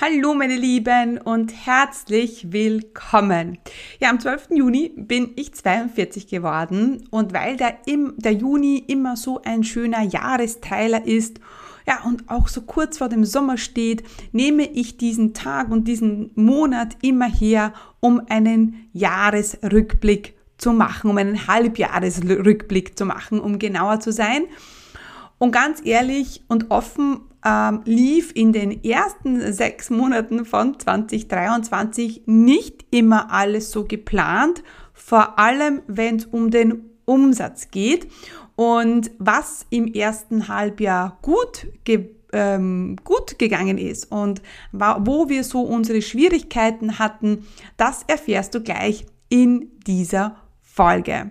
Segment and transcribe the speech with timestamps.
[0.00, 3.58] Hallo meine Lieben und herzlich willkommen.
[3.98, 4.50] Ja, am 12.
[4.50, 10.02] Juni bin ich 42 geworden und weil der, im, der Juni immer so ein schöner
[10.02, 11.40] Jahresteiler ist
[11.84, 16.30] ja, und auch so kurz vor dem Sommer steht, nehme ich diesen Tag und diesen
[16.36, 23.98] Monat immer her, um einen Jahresrückblick zu machen, um einen Halbjahresrückblick zu machen, um genauer
[23.98, 24.44] zu sein.
[25.38, 32.86] Und ganz ehrlich und offen ähm, lief in den ersten sechs Monaten von 2023 nicht
[32.90, 38.08] immer alles so geplant, vor allem wenn es um den Umsatz geht.
[38.56, 45.62] Und was im ersten Halbjahr gut ge ähm, gut gegangen ist und wo wir so
[45.62, 47.46] unsere Schwierigkeiten hatten,
[47.78, 51.30] das erfährst du gleich in dieser Folge.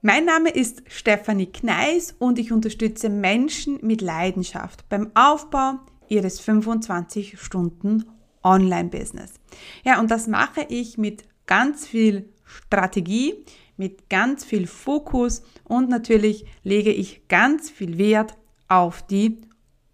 [0.00, 7.40] Mein Name ist Stefanie Kneis und ich unterstütze Menschen mit Leidenschaft beim Aufbau ihres 25
[7.40, 8.04] Stunden
[8.44, 9.32] Online-Business.
[9.84, 13.44] Ja, und das mache ich mit ganz viel Strategie,
[13.76, 18.38] mit ganz viel Fokus und natürlich lege ich ganz viel Wert
[18.68, 19.40] auf die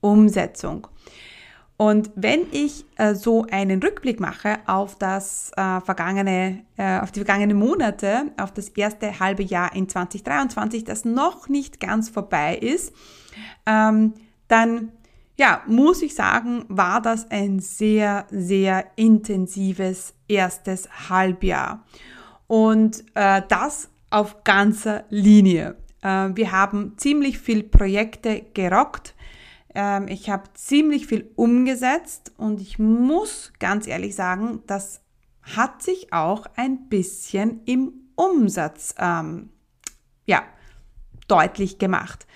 [0.02, 0.86] Umsetzung.
[1.76, 7.20] Und wenn ich äh, so einen Rückblick mache auf das äh, vergangene, äh, auf die
[7.20, 12.92] vergangenen Monate, auf das erste halbe Jahr in 2023, das noch nicht ganz vorbei ist,
[13.66, 14.14] ähm,
[14.46, 14.92] dann
[15.36, 21.84] ja, muss ich sagen, war das ein sehr, sehr intensives erstes Halbjahr.
[22.46, 25.74] Und äh, das auf ganzer Linie.
[26.02, 29.14] Äh, wir haben ziemlich viel Projekte gerockt
[29.74, 35.00] ähm, ich habe ziemlich viel umgesetzt und ich muss ganz ehrlich sagen, das
[35.42, 39.50] hat sich auch ein bisschen im Umsatz ähm,
[40.26, 40.42] ja,
[41.28, 42.26] deutlich gemacht.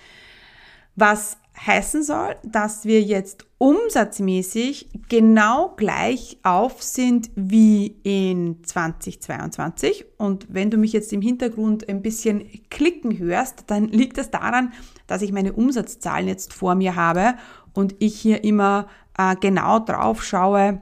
[0.95, 10.05] Was heißen soll, dass wir jetzt umsatzmäßig genau gleich auf sind wie in 2022.
[10.17, 14.71] Und wenn du mich jetzt im Hintergrund ein bisschen klicken hörst, dann liegt das daran,
[15.09, 17.33] dass ich meine Umsatzzahlen jetzt vor mir habe
[17.73, 18.87] und ich hier immer
[19.17, 20.81] äh, genau drauf schaue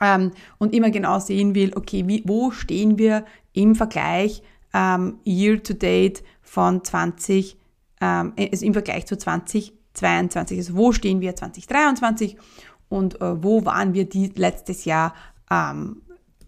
[0.00, 4.42] ähm, und immer genau sehen will, okay, wie, wo stehen wir im Vergleich
[4.74, 7.56] ähm, year to date von 20,
[8.00, 10.58] ähm, also im Vergleich zu 2022.
[10.58, 12.36] Also wo stehen wir 2023
[12.88, 15.14] und äh, wo waren wir die, letztes Jahr
[15.50, 16.02] ähm,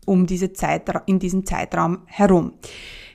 [0.05, 2.55] um diese Zeit, in diesem Zeitraum herum.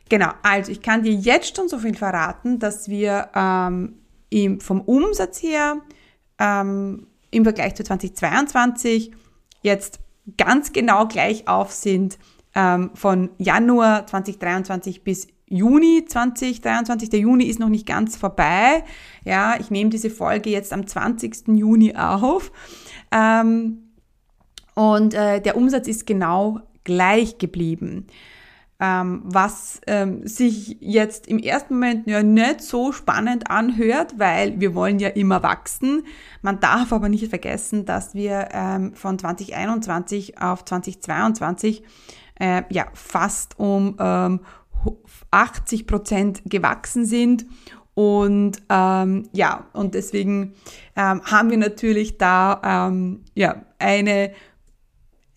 [0.10, 5.42] Genau, also ich kann dir jetzt schon so viel verraten, dass wir ähm, vom Umsatz
[5.42, 5.78] her
[6.40, 9.12] ähm, im Vergleich zu 2022
[9.62, 10.00] jetzt
[10.38, 12.18] ganz genau gleich auf sind
[12.56, 17.10] ähm, von Januar 2023 bis Juni 2023.
[17.10, 18.84] Der Juni ist noch nicht ganz vorbei.
[19.24, 21.48] Ja, ich nehme diese Folge jetzt am 20.
[21.50, 22.52] Juni auf.
[23.12, 23.84] Ähm,
[24.76, 28.08] und äh, der Umsatz ist genau gleich geblieben
[28.80, 34.76] ähm, was ähm, sich jetzt im ersten Moment ja nicht so spannend anhört, weil wir
[34.76, 36.04] wollen ja immer wachsen.
[36.42, 41.84] Man darf aber nicht vergessen, dass wir ähm, von 2021 auf 2022
[42.40, 44.42] äh, ja fast um ähm,
[45.32, 47.46] 80 Prozent gewachsen sind
[47.98, 50.54] und ähm, ja, und deswegen
[50.96, 54.34] ähm, haben wir natürlich da ähm, ja eine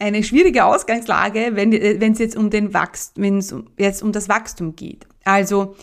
[0.01, 4.29] eine schwierige Ausgangslage, wenn wenn es jetzt um den Wachst, wenn es jetzt um das
[4.29, 5.07] Wachstum geht.
[5.25, 5.77] Also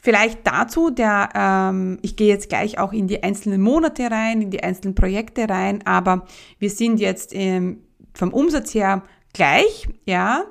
[0.00, 4.50] vielleicht dazu, der ähm, ich gehe jetzt gleich auch in die einzelnen Monate rein, in
[4.50, 6.26] die einzelnen Projekte rein, aber
[6.58, 7.80] wir sind jetzt ähm,
[8.14, 10.44] vom Umsatz her gleich, ja.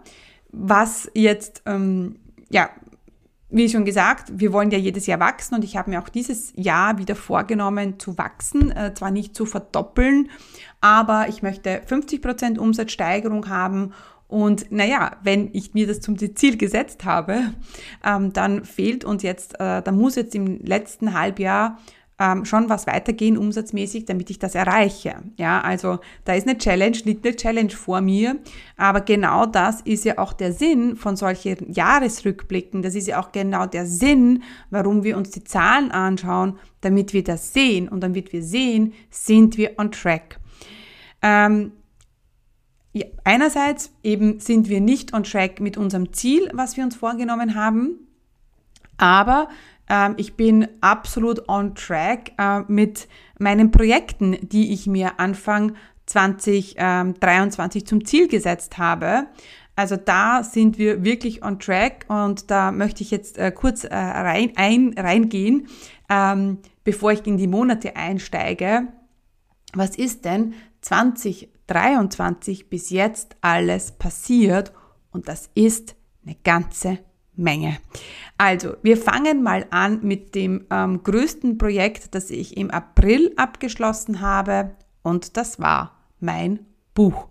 [0.51, 2.17] Was jetzt ähm,
[2.49, 2.69] ja
[3.53, 6.53] wie schon gesagt, wir wollen ja jedes Jahr wachsen und ich habe mir auch dieses
[6.55, 10.29] Jahr wieder vorgenommen zu wachsen, äh, zwar nicht zu verdoppeln,
[10.81, 13.94] aber ich möchte 50% Umsatzsteigerung haben
[14.27, 17.53] und naja, wenn ich mir das zum Ziel gesetzt habe,
[18.03, 21.77] ähm, dann fehlt uns jetzt, äh, da muss jetzt im letzten Halbjahr
[22.19, 25.15] ähm, schon was weitergehen umsatzmäßig, damit ich das erreiche.
[25.36, 28.38] Ja, also da ist eine Challenge, liegt eine Challenge vor mir,
[28.77, 32.81] aber genau das ist ja auch der Sinn von solchen Jahresrückblicken.
[32.81, 37.24] Das ist ja auch genau der Sinn, warum wir uns die Zahlen anschauen, damit wir
[37.24, 40.39] das sehen und damit wir sehen, sind wir on track.
[41.21, 41.71] Ähm,
[42.92, 47.56] ja, einerseits eben sind wir nicht on track mit unserem Ziel, was wir uns vorgenommen
[47.56, 48.07] haben,
[48.98, 49.50] aber
[50.18, 53.07] ich bin absolut on track äh, mit
[53.38, 55.75] meinen Projekten, die ich mir Anfang
[56.06, 59.27] 2023 zum Ziel gesetzt habe.
[59.75, 63.95] Also da sind wir wirklich on track und da möchte ich jetzt äh, kurz äh,
[63.95, 65.68] rein, ein, reingehen,
[66.09, 68.89] ähm, bevor ich in die Monate einsteige.
[69.74, 74.74] Was ist denn 2023 bis jetzt alles passiert?
[75.12, 77.00] Und das ist eine ganze
[77.35, 77.77] Menge.
[78.38, 84.21] Also, wir fangen mal an mit dem ähm, größten Projekt, das ich im April abgeschlossen
[84.21, 87.27] habe und das war mein Buch.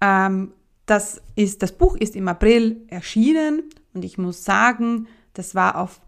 [0.00, 0.52] Ähm,
[0.86, 6.00] das, ist, das Buch ist im April erschienen und ich muss sagen, das war auf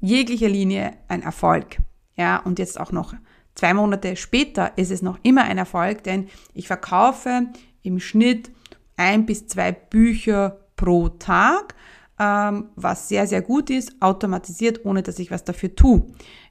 [0.00, 1.78] jeglicher Linie ein Erfolg.
[2.16, 3.14] Ja, und jetzt auch noch
[3.54, 7.48] zwei Monate später ist es noch immer ein Erfolg, denn ich verkaufe
[7.82, 8.50] im Schnitt
[8.96, 11.74] ein bis zwei Bücher pro Tag
[12.18, 16.02] ähm, was sehr, sehr gut ist, automatisiert, ohne dass ich was dafür tue.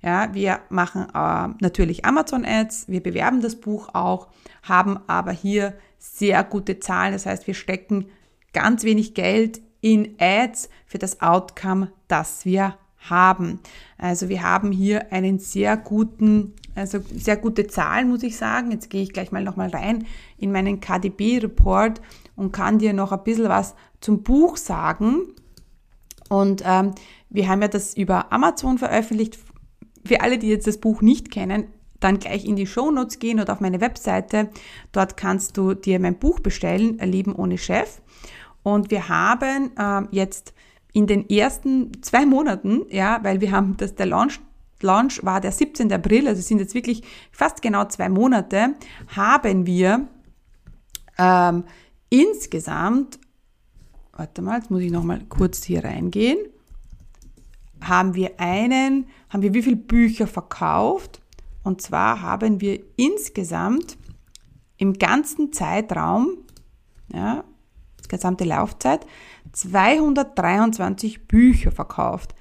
[0.01, 4.27] Ja, wir machen äh, natürlich Amazon-Ads, wir bewerben das Buch auch,
[4.61, 7.13] haben aber hier sehr gute Zahlen.
[7.13, 8.07] Das heißt, wir stecken
[8.51, 12.75] ganz wenig Geld in Ads für das Outcome, das wir
[13.09, 13.59] haben.
[13.97, 18.71] Also wir haben hier einen sehr guten, also sehr gute Zahlen, muss ich sagen.
[18.71, 20.05] Jetzt gehe ich gleich mal nochmal rein
[20.37, 22.01] in meinen KDB-Report
[22.35, 25.32] und kann dir noch ein bisschen was zum Buch sagen.
[26.33, 26.95] Und ähm,
[27.29, 29.37] wir haben ja das über Amazon veröffentlicht.
[30.03, 31.67] Für alle, die jetzt das Buch nicht kennen,
[31.99, 34.49] dann gleich in die Show Notes gehen oder auf meine Webseite.
[34.91, 38.01] Dort kannst du dir mein Buch bestellen, Leben ohne Chef.
[38.63, 40.55] Und wir haben ähm, jetzt
[40.91, 44.39] in den ersten zwei Monaten, ja, weil wir haben, dass der Launch
[44.81, 45.93] Launch war der 17.
[45.93, 48.73] April, also sind jetzt wirklich fast genau zwei Monate,
[49.15, 50.07] haben wir
[51.19, 51.63] ähm,
[52.09, 53.19] insgesamt
[54.15, 56.37] warte mal, jetzt muss ich noch mal kurz hier reingehen.
[57.81, 61.21] Haben wir einen, haben wir wie viele Bücher verkauft?
[61.63, 63.97] Und zwar haben wir insgesamt
[64.77, 66.37] im ganzen Zeitraum,
[67.11, 67.43] ja,
[68.07, 69.05] gesamte Laufzeit,
[69.53, 72.35] 223 Bücher verkauft.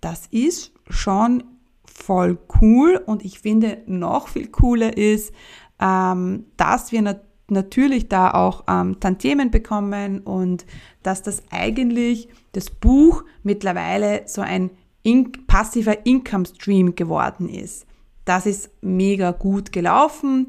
[0.00, 1.42] Das ist schon
[1.84, 5.34] voll cool und ich finde noch viel cooler ist,
[5.80, 10.66] ähm, dass wir natürlich natürlich da auch ähm, Tantiemen bekommen und
[11.02, 14.70] dass das eigentlich das Buch mittlerweile so ein
[15.02, 17.86] in passiver Income Stream geworden ist.
[18.24, 20.46] Das ist mega gut gelaufen.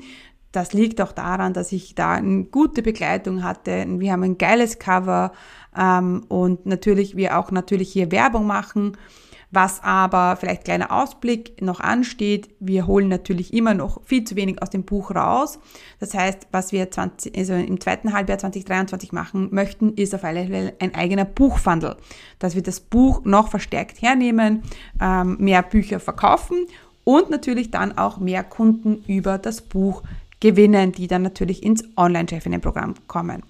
[0.51, 3.85] Das liegt auch daran, dass ich da eine gute Begleitung hatte.
[3.87, 5.31] Wir haben ein geiles Cover
[5.77, 8.97] ähm, und natürlich wir auch natürlich hier Werbung machen.
[9.51, 14.61] Was aber vielleicht kleiner Ausblick noch ansteht, wir holen natürlich immer noch viel zu wenig
[14.61, 15.59] aus dem Buch raus.
[15.99, 20.47] Das heißt, was wir 20, also im zweiten Halbjahr 2023 machen möchten, ist auf alle
[20.47, 21.97] Fälle ein eigener Buchfundel,
[22.39, 24.63] dass wir das Buch noch verstärkt hernehmen,
[25.01, 26.65] ähm, mehr Bücher verkaufen
[27.03, 30.01] und natürlich dann auch mehr Kunden über das Buch
[30.39, 33.43] gewinnen, die dann natürlich ins Online-Chefinnen-Programm kommen.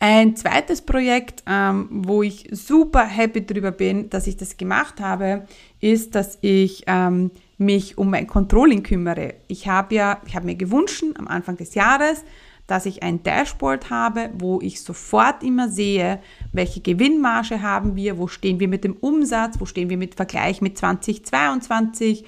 [0.00, 5.46] Ein zweites Projekt, ähm, wo ich super happy drüber bin, dass ich das gemacht habe,
[5.80, 9.34] ist, dass ich ähm, mich um mein Controlling kümmere.
[9.46, 12.24] Ich habe ja, ich habe mir gewünscht am Anfang des Jahres,
[12.66, 16.20] dass ich ein Dashboard habe, wo ich sofort immer sehe,
[16.52, 20.62] welche Gewinnmarge haben wir, wo stehen wir mit dem Umsatz, wo stehen wir mit Vergleich
[20.62, 22.24] mit 2022,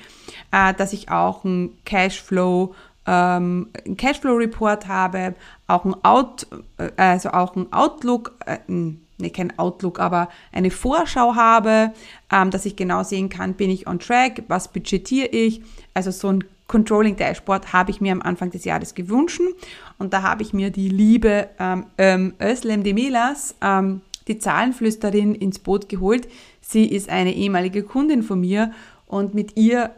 [0.53, 2.75] äh, dass ich auch ein Cashflow
[3.07, 5.35] ähm, einen Cashflow-Report habe,
[5.67, 6.47] auch ein, Out,
[6.79, 11.93] äh, also auch ein Outlook, äh, nee, kein Outlook, aber eine Vorschau habe,
[12.33, 15.63] ähm, dass ich genau sehen kann, bin ich on track, was budgetiere ich.
[15.95, 19.41] Also so ein Controlling Dashboard habe ich mir am Anfang des Jahres gewünscht
[19.99, 25.61] und da habe ich mir die liebe ähm, ähm, Özlem Demelas, ähm, die Zahlenflüsterin, ins
[25.61, 26.27] Boot geholt.
[26.61, 28.73] Sie ist eine ehemalige Kundin von mir
[29.07, 29.91] und mit ihr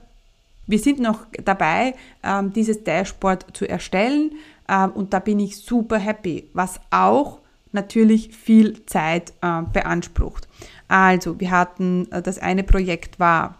[0.68, 4.32] wir sind noch dabei, ähm, dieses Dashboard zu erstellen
[4.68, 7.40] ähm, und da bin ich super happy, was auch
[7.72, 10.46] natürlich viel Zeit äh, beansprucht.
[10.86, 13.58] Also, wir hatten, äh, das eine Projekt war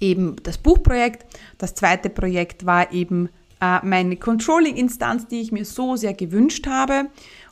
[0.00, 1.26] eben das Buchprojekt,
[1.58, 3.28] das zweite Projekt war eben
[3.60, 7.06] äh, meine Controlling-Instanz, die ich mir so sehr gewünscht habe.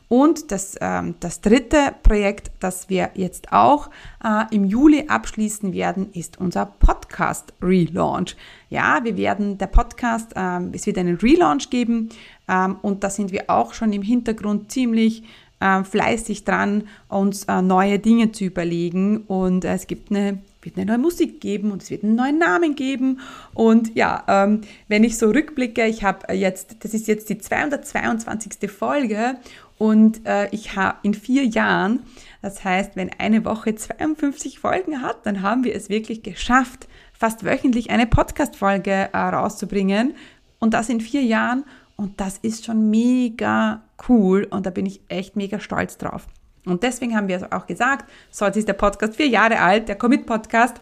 [0.09, 3.89] Und das, ähm, das dritte Projekt, das wir jetzt auch
[4.23, 8.37] äh, im Juli abschließen werden, ist unser Podcast Relaunch.
[8.69, 12.09] Ja, wir werden der Podcast, ähm, es wird einen Relaunch geben
[12.47, 15.23] ähm, und da sind wir auch schon im Hintergrund ziemlich
[15.59, 20.77] äh, fleißig dran, uns äh, neue Dinge zu überlegen und äh, es gibt eine wird
[20.77, 23.19] eine neue Musik geben und es wird einen neuen Namen geben.
[23.53, 28.69] Und ja, ähm, wenn ich so rückblicke, ich habe jetzt, das ist jetzt die 222.
[28.69, 29.37] Folge
[29.77, 32.01] und äh, ich habe in vier Jahren,
[32.41, 37.43] das heißt, wenn eine Woche 52 Folgen hat, dann haben wir es wirklich geschafft, fast
[37.43, 40.13] wöchentlich eine Podcast-Folge äh, rauszubringen.
[40.59, 41.63] Und das in vier Jahren.
[41.95, 46.27] Und das ist schon mega cool und da bin ich echt mega stolz drauf.
[46.67, 49.95] Und deswegen haben wir auch gesagt, so, jetzt ist der Podcast vier Jahre alt, der
[49.95, 50.81] Commit-Podcast,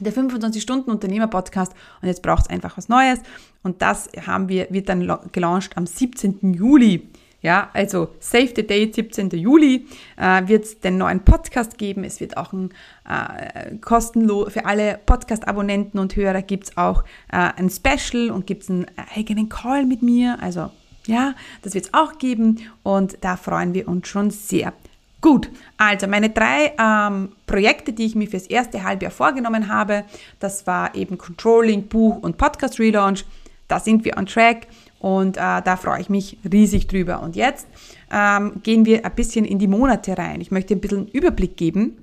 [0.00, 3.18] der 25-Stunden-Unternehmer-Podcast und jetzt braucht es einfach was Neues.
[3.62, 6.54] Und das haben wir, wird dann gelauncht am 17.
[6.54, 7.08] Juli.
[7.40, 9.30] Ja, also Save the Date, 17.
[9.30, 12.02] Juli, äh, wird es den neuen Podcast geben.
[12.02, 12.70] Es wird auch ein
[13.08, 18.64] äh, kostenlos, für alle Podcast-Abonnenten und Hörer gibt es auch äh, ein Special und gibt
[18.64, 20.38] es einen eigenen Call mit mir.
[20.40, 20.70] Also
[21.08, 24.72] ja, das wird es auch geben und da freuen wir uns schon sehr.
[25.20, 30.04] Gut, also meine drei ähm, Projekte, die ich mir fürs erste Halbjahr vorgenommen habe,
[30.38, 33.24] das war eben Controlling, Buch und Podcast Relaunch.
[33.66, 34.68] Da sind wir on track
[35.00, 37.20] und äh, da freue ich mich riesig drüber.
[37.22, 37.66] Und jetzt
[38.12, 40.40] ähm, gehen wir ein bisschen in die Monate rein.
[40.40, 41.96] Ich möchte ein bisschen einen Überblick geben.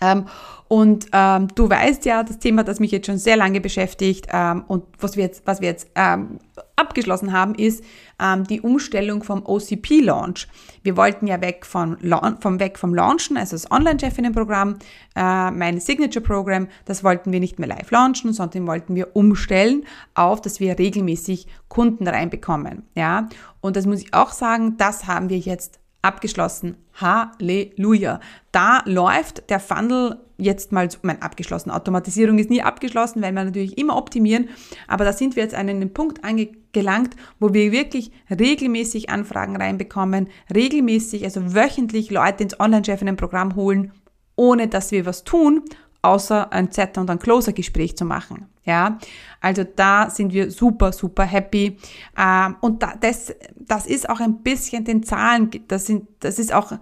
[0.00, 0.26] Ähm,
[0.68, 4.64] und ähm, du weißt ja, das Thema, das mich jetzt schon sehr lange beschäftigt ähm,
[4.66, 6.40] und was wir jetzt, was wir jetzt ähm,
[6.74, 7.84] abgeschlossen haben, ist
[8.20, 10.48] ähm, die Umstellung vom OCP-Launch.
[10.82, 11.96] Wir wollten ja weg, von,
[12.40, 14.78] vom, weg vom Launchen, also das Online-Chefinnen-Programm,
[15.14, 19.84] äh, mein Signature-Programm, das wollten wir nicht mehr live launchen, sondern wollten wir umstellen
[20.14, 22.82] auf, dass wir regelmäßig Kunden reinbekommen.
[22.96, 23.28] Ja?
[23.60, 26.76] Und das muss ich auch sagen, das haben wir jetzt abgeschlossen.
[26.94, 28.20] Halleluja.
[28.52, 31.70] Da läuft der Funnel jetzt mal, mein abgeschlossen.
[31.70, 34.48] Automatisierung ist nie abgeschlossen, weil wir natürlich immer optimieren.
[34.86, 40.28] Aber da sind wir jetzt an einen Punkt angelangt, wo wir wirklich regelmäßig Anfragen reinbekommen,
[40.54, 43.92] regelmäßig, also wöchentlich Leute ins Online-Chefinnen-Programm holen,
[44.36, 45.62] ohne dass wir was tun
[46.06, 48.46] außer ein Zetter und ein Closer-Gespräch zu machen.
[48.64, 48.98] Ja,
[49.40, 51.78] also da sind wir super, super happy.
[52.18, 56.72] Ähm, und das, das ist auch ein bisschen den Zahlen, das, sind, das ist auch,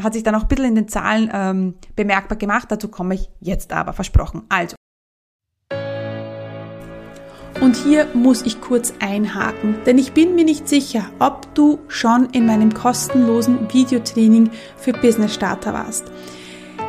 [0.00, 2.70] hat sich dann auch ein bisschen in den Zahlen ähm, bemerkbar gemacht.
[2.70, 4.42] Dazu komme ich jetzt aber, versprochen.
[4.48, 4.76] Also.
[7.60, 12.26] Und hier muss ich kurz einhaken, denn ich bin mir nicht sicher, ob du schon
[12.30, 16.10] in meinem kostenlosen Videotraining für Business Starter warst.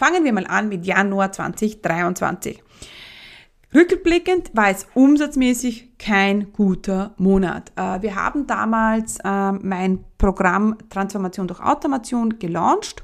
[0.00, 2.62] Fangen wir mal an mit Januar 2023.
[3.74, 7.70] Rückblickend war es umsatzmäßig kein guter Monat.
[7.76, 13.02] Äh, wir haben damals ähm, mein Programm Transformation durch Automation gelauncht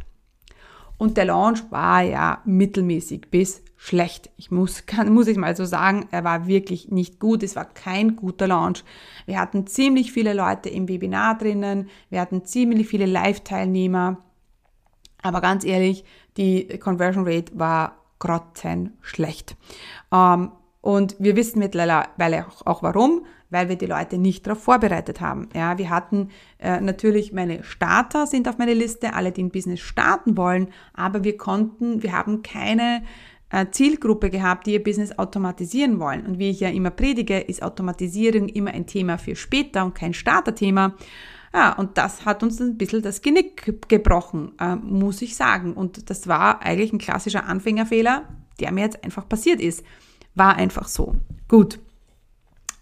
[0.96, 4.30] und der Launch war ja mittelmäßig bis schlecht.
[4.38, 7.42] Ich muss, kann, muss ich mal so sagen, er war wirklich nicht gut.
[7.42, 8.84] Es war kein guter Launch.
[9.26, 11.90] Wir hatten ziemlich viele Leute im Webinar drinnen.
[12.08, 14.22] Wir hatten ziemlich viele Live-Teilnehmer.
[15.26, 16.04] Aber ganz ehrlich,
[16.36, 19.56] die Conversion Rate war grottenschlecht.
[20.12, 25.48] Ähm, und wir wissen mittlerweile auch, warum, weil wir die Leute nicht darauf vorbereitet haben.
[25.52, 29.80] Ja, wir hatten äh, natürlich meine Starter sind auf meiner Liste, alle, die ein Business
[29.80, 33.02] starten wollen, aber wir konnten, wir haben keine
[33.50, 36.24] äh, Zielgruppe gehabt, die ihr Business automatisieren wollen.
[36.24, 40.14] Und wie ich ja immer predige, ist Automatisierung immer ein Thema für später und kein
[40.14, 40.94] Starterthema.
[41.56, 45.72] Ja, und das hat uns ein bisschen das Genick gebrochen, äh, muss ich sagen.
[45.72, 48.28] Und das war eigentlich ein klassischer Anfängerfehler,
[48.60, 49.82] der mir jetzt einfach passiert ist.
[50.34, 51.16] War einfach so.
[51.48, 51.78] Gut.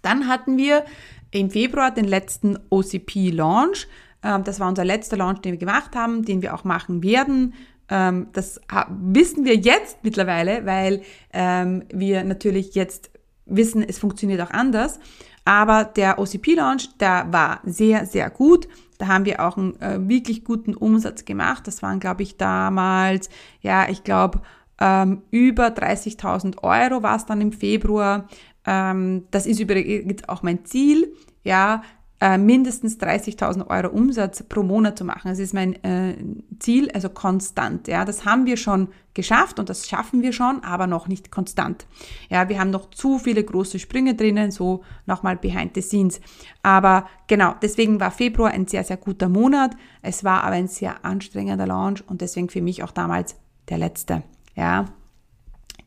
[0.02, 0.84] Dann hatten wir
[1.30, 3.86] im Februar den letzten OCP-Launch.
[4.24, 7.54] Ähm, das war unser letzter Launch, den wir gemacht haben, den wir auch machen werden.
[7.88, 11.02] Ähm, das wissen wir jetzt mittlerweile, weil
[11.32, 13.12] ähm, wir natürlich jetzt
[13.46, 14.98] wissen, es funktioniert auch anders.
[15.44, 18.68] Aber der OCP-Launch, der war sehr, sehr gut.
[18.98, 21.66] Da haben wir auch einen äh, wirklich guten Umsatz gemacht.
[21.66, 23.28] Das waren, glaube ich, damals,
[23.60, 24.40] ja, ich glaube,
[24.80, 28.28] ähm, über 30.000 Euro war es dann im Februar.
[28.66, 31.82] Ähm, das ist übrigens auch mein Ziel, ja,
[32.24, 35.28] äh, mindestens 30.000 Euro Umsatz pro Monat zu machen.
[35.28, 36.14] Das ist mein äh,
[36.58, 37.86] Ziel, also konstant.
[37.86, 41.84] Ja, das haben wir schon geschafft und das schaffen wir schon, aber noch nicht konstant.
[42.30, 46.18] Ja, wir haben noch zu viele große Sprünge drinnen, so nochmal behind the scenes.
[46.62, 49.72] Aber genau, deswegen war Februar ein sehr, sehr guter Monat.
[50.00, 53.36] Es war aber ein sehr anstrengender Launch und deswegen für mich auch damals
[53.68, 54.22] der letzte.
[54.56, 54.86] Ja,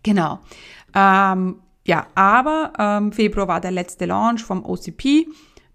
[0.03, 0.38] genau.
[0.94, 5.25] Ähm, ja, aber ähm, Februar war der letzte Launch vom OCP.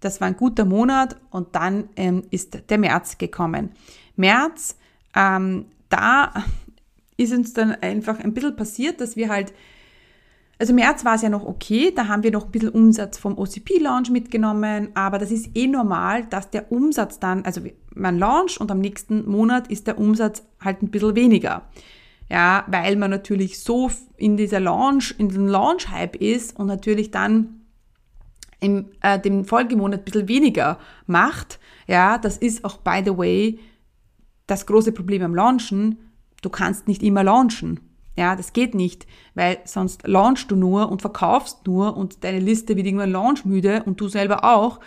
[0.03, 3.71] Das war ein guter Monat und dann ähm, ist der März gekommen.
[4.15, 4.77] März,
[5.15, 6.33] ähm, da
[7.17, 9.53] ist uns dann einfach ein bisschen passiert, dass wir halt,
[10.59, 13.37] also März war es ja noch okay, da haben wir noch ein bisschen Umsatz vom
[13.37, 17.61] OCP-Launch mitgenommen, aber das ist eh normal, dass der Umsatz dann, also
[17.93, 21.63] man launcht und am nächsten Monat ist der Umsatz halt ein bisschen weniger
[22.29, 27.61] ja, weil man natürlich so in dieser Launch, in diesem Launch-Hype ist und natürlich dann
[28.63, 33.59] im äh, dem Folgemonat ein bisschen weniger macht, ja, das ist auch, by the way,
[34.47, 35.99] das große Problem am Launchen.
[36.41, 37.79] Du kannst nicht immer launchen.
[38.15, 42.75] Ja, das geht nicht, weil sonst launchst du nur und verkaufst nur und deine Liste
[42.75, 44.79] wird irgendwann launchmüde und du selber auch.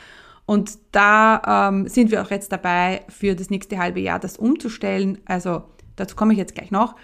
[0.46, 5.18] Und da ähm, sind wir auch jetzt dabei, für das nächste halbe Jahr das umzustellen.
[5.24, 5.64] Also
[5.96, 6.94] dazu komme ich jetzt gleich noch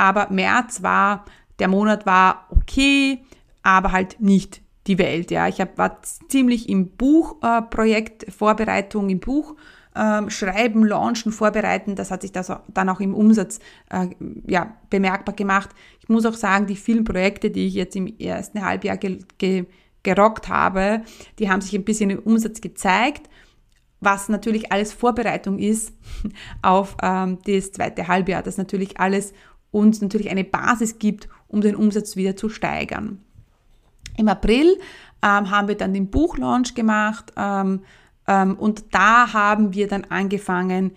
[0.00, 1.26] aber März war,
[1.58, 3.22] der Monat war okay,
[3.62, 5.30] aber halt nicht die Welt.
[5.30, 9.56] Ja, ich hab, war ziemlich im Buchprojekt, äh, Vorbereitung im Buch.
[9.96, 13.58] Ähm, schreiben, launchen, vorbereiten, das hat sich das dann auch im Umsatz
[13.90, 14.06] äh,
[14.46, 15.70] ja, bemerkbar gemacht.
[16.00, 19.66] Ich muss auch sagen, die vielen Projekte, die ich jetzt im ersten Halbjahr ge ge
[20.04, 21.02] gerockt habe,
[21.38, 23.28] die haben sich ein bisschen im Umsatz gezeigt,
[23.98, 25.92] was natürlich alles Vorbereitung ist
[26.62, 29.32] auf ähm, das zweite Halbjahr, das natürlich alles
[29.72, 33.24] uns natürlich eine Basis gibt, um den Umsatz wieder zu steigern.
[34.20, 34.78] Im April
[35.22, 37.80] ähm, haben wir dann den Buchlaunch gemacht ähm,
[38.28, 40.92] ähm, und da haben wir dann angefangen,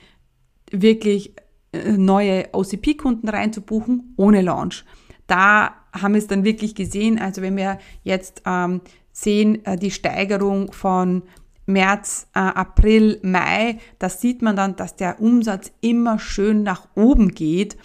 [0.69, 1.33] wirklich
[1.71, 4.83] äh, neue OCP-Kunden reinzubuchen ohne Launch.
[5.25, 8.81] Da haben wir es dann wirklich gesehen, also wenn wir jetzt ähm,
[9.13, 11.23] sehen, äh, die Steigerung von
[11.65, 17.29] März, äh, April, Mai, da sieht man dann, dass der Umsatz immer schön nach oben
[17.29, 17.77] geht.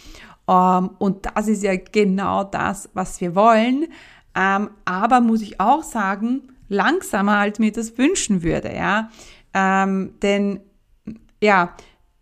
[0.49, 3.87] Ähm, und das ist ja genau das, was wir wollen.
[4.39, 9.11] Ähm, aber muss ich auch sagen, langsamer, als mir das wünschen würde, ja.
[9.53, 10.61] Ähm, denn
[11.43, 11.75] ja,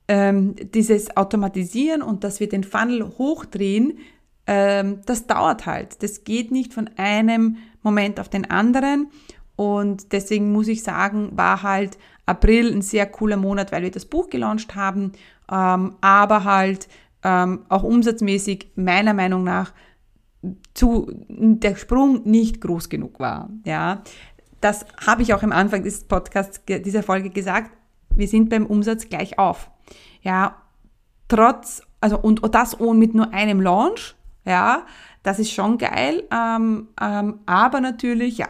[0.08, 3.98] dieses Automatisieren und dass wir den Funnel hochdrehen,
[4.44, 6.00] das dauert halt.
[6.04, 9.08] Das geht nicht von einem Moment auf den anderen.
[9.56, 14.04] Und deswegen muss ich sagen, war halt April ein sehr cooler Monat, weil wir das
[14.04, 15.10] Buch gelauncht haben,
[15.48, 16.86] aber halt
[17.24, 19.72] ähm, auch umsatzmäßig meiner Meinung nach
[20.76, 23.50] zu, der Sprung nicht groß genug war.
[23.64, 24.02] Ja,
[24.60, 27.70] das habe ich auch am Anfang des Podcasts, dieser Folge gesagt.
[28.10, 29.70] Wir sind beim Umsatz gleich auf.
[30.22, 30.62] Ja,
[31.28, 34.86] trotz, also und, und das mit nur einem Launch, ja,
[35.22, 38.48] das ist schon geil, ähm, ähm, aber natürlich, ja,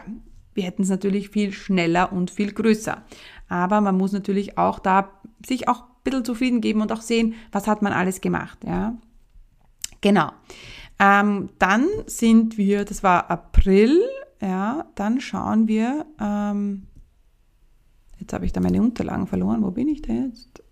[0.53, 3.03] wir hätten es natürlich viel schneller und viel größer.
[3.49, 5.11] Aber man muss natürlich auch da
[5.45, 8.59] sich auch bisschen zufrieden geben und auch sehen, was hat man alles gemacht.
[8.65, 8.95] Ja?
[10.01, 10.31] Genau.
[10.99, 14.01] Ähm, dann sind wir, das war April,
[14.41, 16.87] ja, dann schauen wir, ähm,
[18.19, 20.63] jetzt habe ich da meine Unterlagen verloren, wo bin ich da jetzt?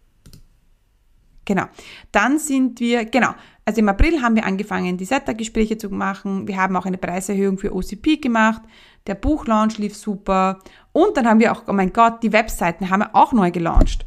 [1.45, 1.65] Genau.
[2.11, 3.29] Dann sind wir, genau,
[3.65, 6.47] also im April haben wir angefangen, die SETA-Gespräche zu machen.
[6.47, 8.63] Wir haben auch eine Preiserhöhung für OCP gemacht.
[9.07, 10.59] Der Buchlaunch lief super.
[10.91, 14.05] Und dann haben wir auch, oh mein Gott, die Webseiten haben wir auch neu gelauncht.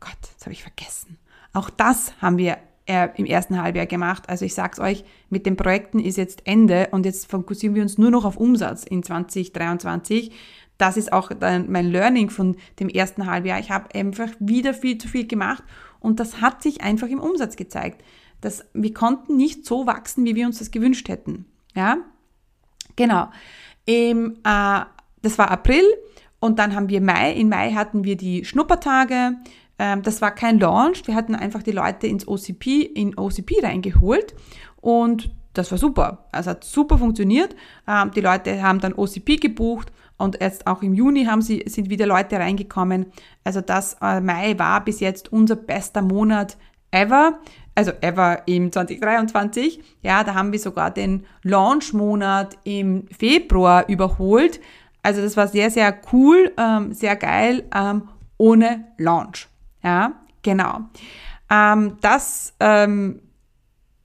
[0.00, 1.18] Gott, das habe ich vergessen.
[1.52, 4.28] Auch das haben wir äh, im ersten Halbjahr gemacht.
[4.28, 7.98] Also ich sag's euch, mit den Projekten ist jetzt Ende und jetzt fokussieren wir uns
[7.98, 10.32] nur noch auf Umsatz in 2023.
[10.76, 13.60] Das ist auch mein Learning von dem ersten Halbjahr.
[13.60, 15.62] Ich habe einfach wieder viel zu viel gemacht
[16.00, 18.02] und das hat sich einfach im Umsatz gezeigt.
[18.40, 21.46] dass wir konnten nicht so wachsen, wie wir uns das gewünscht hätten.
[21.74, 21.96] Ja,
[22.94, 23.30] genau.
[23.86, 24.80] Im, äh,
[25.22, 25.82] das war April
[26.40, 27.32] und dann haben wir Mai.
[27.32, 29.36] In Mai hatten wir die Schnuppertage.
[29.78, 34.34] Ähm, das war kein Launch, wir hatten einfach die Leute ins OCP, in OCP reingeholt
[34.80, 36.26] und das war super.
[36.32, 37.54] Also hat super funktioniert.
[37.88, 41.90] Ähm, die Leute haben dann OCP gebucht Und jetzt auch im Juni haben sie, sind
[41.90, 43.06] wieder Leute reingekommen.
[43.44, 46.56] Also das äh, Mai war bis jetzt unser bester Monat
[46.90, 47.40] ever.
[47.74, 49.80] Also ever im 2023.
[50.02, 54.60] Ja, da haben wir sogar den Launch-Monat im Februar überholt.
[55.02, 58.08] Also das war sehr, sehr cool, ähm, sehr geil, ähm,
[58.38, 59.48] ohne Launch.
[59.84, 60.80] Ja, genau.
[61.50, 63.20] Ähm, das ähm,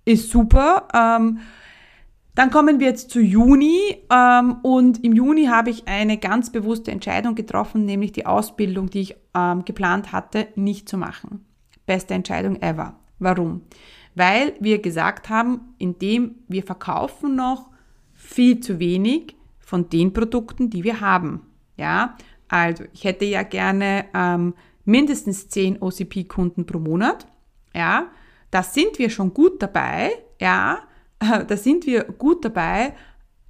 [0.05, 0.87] ist super.
[0.93, 1.39] Ähm,
[2.35, 6.91] dann kommen wir jetzt zu Juni ähm, und im Juni habe ich eine ganz bewusste
[6.91, 11.45] Entscheidung getroffen, nämlich die Ausbildung, die ich ähm, geplant hatte, nicht zu machen.
[11.85, 12.95] Beste Entscheidung ever.
[13.19, 13.61] Warum?
[14.15, 17.69] Weil wir gesagt haben, indem wir verkaufen noch
[18.13, 21.41] viel zu wenig von den Produkten, die wir haben.
[21.77, 22.15] Ja,
[22.47, 24.53] also ich hätte ja gerne ähm,
[24.89, 27.27] mindestens 10 OCP-Kunden pro Monat.
[27.73, 28.07] Ja,
[28.51, 30.11] da sind wir schon gut dabei.
[30.39, 30.79] Ja,
[31.19, 32.93] da sind wir gut dabei.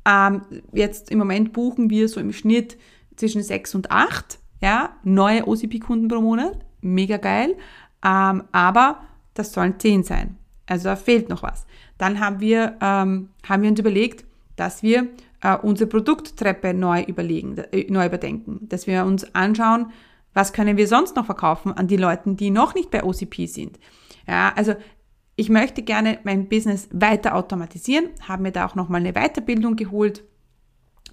[0.05, 0.41] Ähm,
[0.73, 2.77] jetzt im Moment buchen wir so im Schnitt
[3.15, 6.59] zwischen 6 und 8 ja, neue OCP-Kunden pro Monat.
[6.81, 7.55] Mega geil.
[8.03, 9.01] Ähm, aber
[9.33, 10.37] das sollen 10 sein.
[10.65, 11.65] Also da fehlt noch was.
[11.97, 14.25] Dann haben wir, ähm, haben wir uns überlegt,
[14.55, 15.07] dass wir
[15.41, 19.91] äh, unsere Produkttreppe neu überlegen, äh, neu überdenken, dass wir uns anschauen,
[20.39, 23.77] was können wir sonst noch verkaufen an die Leute, die noch nicht bei OCP sind.
[24.25, 24.73] Ja, also
[25.35, 30.23] ich möchte gerne mein Business weiter automatisieren, habe mir da auch nochmal eine Weiterbildung geholt,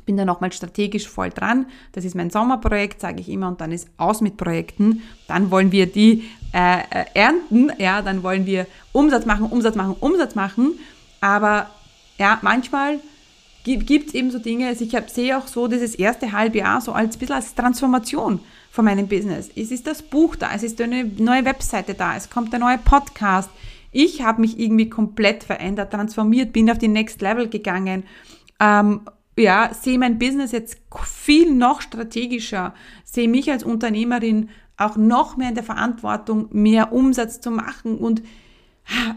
[0.05, 1.67] bin da nochmal strategisch voll dran.
[1.91, 5.03] Das ist mein Sommerprojekt, sage ich immer, und dann ist aus mit Projekten.
[5.27, 9.97] Dann wollen wir die äh, äh ernten, ja, dann wollen wir Umsatz machen, Umsatz machen,
[9.99, 10.79] Umsatz machen.
[11.21, 11.69] Aber
[12.17, 13.01] ja, manchmal
[13.65, 16.93] gibt es eben so Dinge, also ich sehe auch so dieses erste halbe Jahr so
[16.93, 18.39] als bisschen als Transformation
[18.77, 19.51] von meinem Business.
[19.57, 22.77] Es ist das Buch da, es ist eine neue Webseite da, es kommt ein neuer
[22.77, 23.49] Podcast,
[23.91, 28.05] ich habe mich irgendwie komplett verändert, transformiert, bin auf die Next Level gegangen.
[28.61, 29.01] Ähm,
[29.39, 35.49] ja, sehe mein Business jetzt viel noch strategischer, sehe mich als Unternehmerin auch noch mehr
[35.49, 38.23] in der Verantwortung, mehr Umsatz zu machen und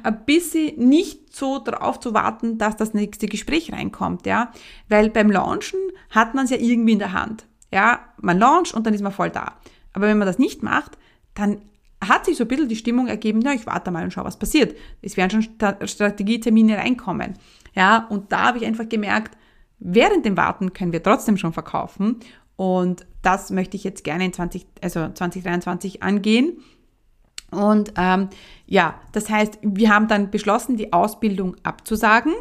[0.04, 4.54] ein bisschen nicht so darauf zu warten, dass das nächste Gespräch reinkommt, ja,
[4.88, 5.80] weil beim Launchen
[6.12, 9.12] hat man es ja irgendwie in der Hand, ja, man launcht und dann ist man
[9.12, 9.56] voll da.
[9.94, 10.98] Aber wenn man das nicht macht,
[11.34, 11.62] dann
[12.02, 14.40] hat sich so ein bisschen die Stimmung ergeben, na, ich warte mal und schau, was
[14.40, 14.76] passiert.
[15.02, 17.34] Es werden schon Strategietermine reinkommen.
[17.76, 19.38] Ja, und da habe ich einfach gemerkt,
[19.80, 22.20] während dem Warten können wir trotzdem schon verkaufen.
[22.56, 26.60] Und das möchte ich jetzt gerne in 20, also 2023 angehen.
[27.52, 28.30] Und ähm,
[28.66, 32.34] ja, das heißt, wir haben dann beschlossen, die Ausbildung abzusagen.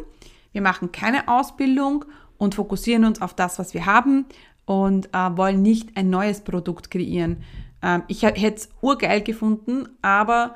[0.51, 2.05] Wir machen keine Ausbildung
[2.37, 4.25] und fokussieren uns auf das, was wir haben
[4.69, 7.37] und äh, wollen nicht ein neues Produkt kreieren.
[7.81, 10.53] Ähm, ich hätte es urgeil gefunden, aber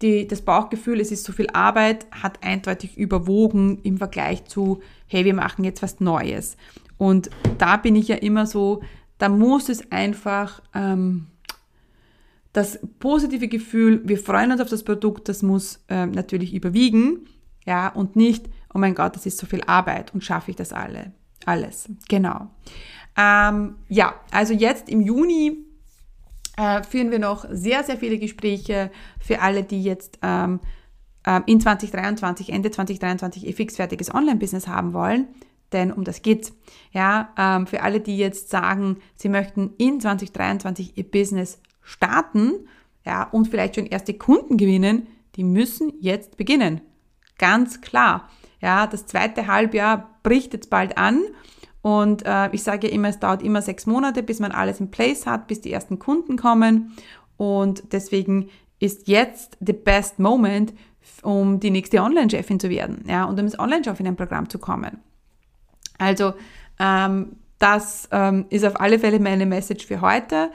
[0.00, 5.24] die, das Bauchgefühl, es ist so viel Arbeit, hat eindeutig überwogen im Vergleich zu, hey,
[5.24, 6.56] wir machen jetzt was Neues.
[6.98, 8.80] Und da bin ich ja immer so,
[9.18, 11.26] da muss es einfach ähm,
[12.52, 17.26] das positive Gefühl, wir freuen uns auf das Produkt, das muss ähm, natürlich überwiegen,
[17.66, 20.72] ja, und nicht, oh mein Gott, das ist so viel Arbeit und schaffe ich das
[20.72, 21.10] alle,
[21.44, 21.88] alles.
[22.08, 22.50] Genau.
[23.18, 25.66] Ähm, ja, also jetzt im Juni
[26.56, 30.60] äh, führen wir noch sehr, sehr viele Gespräche für alle, die jetzt ähm,
[31.26, 35.26] äh, in 2023, Ende 2023 ihr fixfertiges Online-Business haben wollen.
[35.72, 36.52] Denn um das geht's.
[36.92, 42.68] Ja, ähm, für alle, die jetzt sagen, sie möchten in 2023 ihr Business starten,
[43.04, 46.80] ja, und vielleicht schon erste Kunden gewinnen, die müssen jetzt beginnen.
[47.38, 48.28] Ganz klar.
[48.60, 51.22] Ja, das zweite Halbjahr bricht jetzt bald an
[51.82, 55.26] und äh, ich sage immer, es dauert immer sechs Monate, bis man alles in place
[55.26, 56.92] hat, bis die ersten Kunden kommen.
[57.36, 60.72] Und deswegen ist jetzt the best moment,
[61.22, 64.58] um die nächste Online-Chefin zu werden, ja, und um ins Online-Chef in ein Programm zu
[64.58, 64.98] kommen.
[65.98, 66.34] Also,
[66.78, 70.50] ähm, das ähm, ist auf alle Fälle meine Message für heute.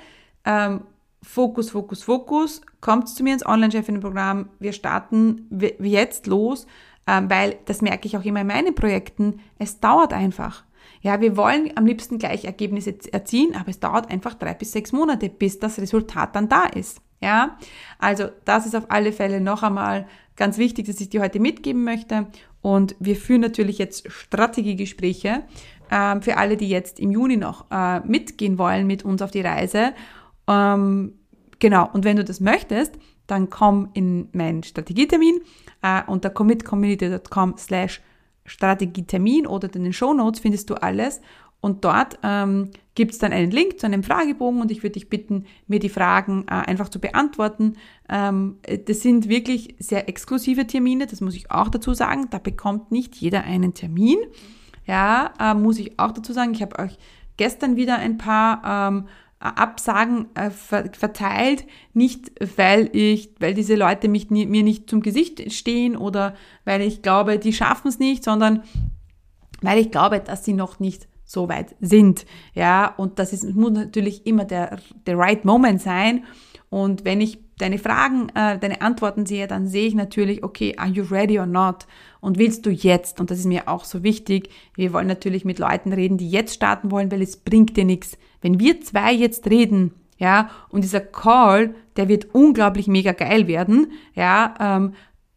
[0.46, 0.82] Ähm,
[1.22, 2.62] Fokus, Fokus, Fokus.
[2.82, 4.50] Kommt zu mir ins Online-Chefin-Programm.
[4.60, 6.66] Wir starten jetzt los,
[7.08, 9.40] ähm, weil das merke ich auch immer in meinen Projekten.
[9.58, 10.64] Es dauert einfach.
[11.04, 14.94] Ja, wir wollen am liebsten gleich Ergebnisse erzielen, aber es dauert einfach drei bis sechs
[14.94, 17.02] Monate, bis das Resultat dann da ist.
[17.22, 17.58] Ja,
[18.00, 21.84] also das ist auf alle Fälle noch einmal ganz wichtig, dass ich dir heute mitgeben
[21.84, 22.28] möchte.
[22.62, 25.44] Und wir führen natürlich jetzt Strategiegespräche
[25.92, 29.42] ähm, für alle, die jetzt im Juni noch äh, mitgehen wollen mit uns auf die
[29.42, 29.94] Reise.
[30.48, 31.16] Ähm,
[31.60, 32.94] genau, und wenn du das möchtest,
[33.28, 35.42] dann komm in meinen Strategietermin
[35.82, 38.02] äh, unter commitcommunity.com slash
[38.46, 41.22] Strategietermin oder in den Show Notes findest du alles.
[41.62, 45.08] Und dort ähm, gibt es dann einen Link zu einem Fragebogen und ich würde dich
[45.08, 47.78] bitten, mir die Fragen äh, einfach zu beantworten.
[48.10, 52.28] Ähm, das sind wirklich sehr exklusive Termine, das muss ich auch dazu sagen.
[52.32, 54.18] Da bekommt nicht jeder einen Termin.
[54.86, 56.54] Ja, äh, muss ich auch dazu sagen.
[56.54, 56.98] Ich habe euch
[57.38, 59.08] gestern wieder ein paar ähm,
[59.44, 65.98] Absagen äh, verteilt, nicht weil ich, weil diese Leute mich mir nicht zum Gesicht stehen
[65.98, 68.64] oder weil ich glaube, die schaffen es nicht, sondern
[69.62, 72.26] weil ich glaube, dass sie noch nicht so weit sind.
[72.54, 76.24] Ja, und das ist, muss natürlich immer der, der right moment sein.
[76.74, 80.90] Und wenn ich deine Fragen, äh, deine Antworten sehe, dann sehe ich natürlich, okay, are
[80.90, 81.86] you ready or not?
[82.20, 83.20] Und willst du jetzt?
[83.20, 84.50] Und das ist mir auch so wichtig.
[84.74, 88.18] Wir wollen natürlich mit Leuten reden, die jetzt starten wollen, weil es bringt dir nichts.
[88.42, 93.92] Wenn wir zwei jetzt reden, ja, und dieser Call, der wird unglaublich mega geil werden,
[94.16, 94.94] ja, ähm,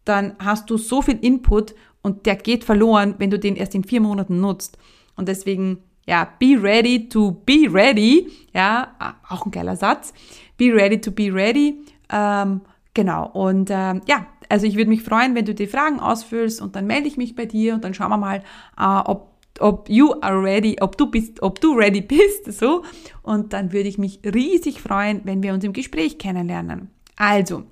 [0.07, 3.85] dann hast du so viel Input und der geht verloren, wenn du den erst in
[3.85, 4.79] vier Monaten nutzt.
[5.16, 10.14] Und deswegen, ja, be ready to be ready, ja, auch ein geiler Satz.
[10.57, 11.81] Be ready to be ready.
[12.11, 12.62] Ähm,
[12.95, 13.29] genau.
[13.33, 16.87] Und ähm, ja, also ich würde mich freuen, wenn du die Fragen ausfüllst und dann
[16.87, 18.42] melde ich mich bei dir und dann schauen wir mal,
[18.79, 22.85] äh, ob ob you are ready, ob du bist, ob du ready bist, so.
[23.23, 26.90] Und dann würde ich mich riesig freuen, wenn wir uns im Gespräch kennenlernen.
[27.16, 27.62] Also,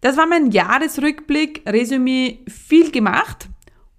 [0.00, 3.48] das war mein Jahresrückblick, Resümee, viel gemacht.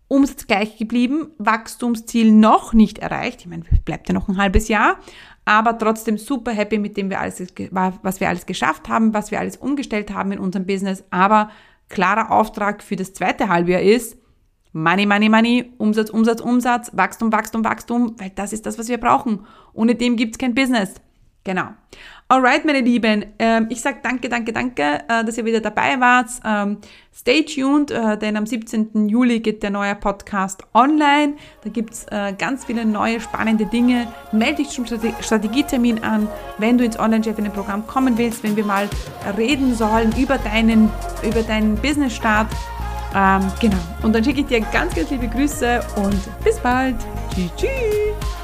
[0.08, 3.42] Umsatz gleich geblieben, Wachstumsziel noch nicht erreicht.
[3.42, 5.00] Ich meine, bleibt ja noch ein halbes Jahr,
[5.46, 9.40] aber trotzdem super happy mit dem wir alles, was wir alles geschafft haben, was wir
[9.40, 11.04] alles umgestellt haben in unserem Business.
[11.10, 11.50] Aber
[11.90, 14.18] klarer Auftrag für das zweite Halbjahr ist
[14.74, 19.00] Money, Money, Money, Umsatz, Umsatz, Umsatz, Wachstum, Wachstum, Wachstum, weil das ist das, was wir
[19.00, 19.46] brauchen.
[19.74, 20.96] Ohne dem gibt's kein Business.
[21.48, 21.70] Genau.
[22.28, 26.28] Alright, meine Lieben, ähm, ich sage danke, danke, danke, äh, dass ihr wieder dabei wart.
[26.44, 26.80] Ähm,
[27.16, 29.08] stay tuned, äh, denn am 17.
[29.08, 31.36] Juli geht der neue Podcast online.
[31.64, 34.10] Da gibt's äh, ganz viele neue, spannende Dinge.
[34.34, 38.90] Melde dich zum Strategietermin an, wenn du ins Online-Chefinnen-Programm kommen willst, wenn wir mal
[39.38, 40.92] reden sollen über deinen,
[41.24, 42.48] über deinen Business-Start.
[43.16, 43.78] Ähm, genau.
[44.04, 46.98] Und dann schicke ich dir ganz, ganz liebe Grüße und bis bald.
[47.34, 48.37] Tschüss, tschüss.